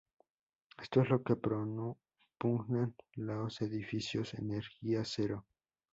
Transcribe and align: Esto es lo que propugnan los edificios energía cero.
Esto 0.81 1.01
es 1.01 1.09
lo 1.11 1.21
que 1.21 1.35
propugnan 1.35 2.95
los 3.17 3.61
edificios 3.61 4.33
energía 4.33 5.03
cero. 5.05 5.45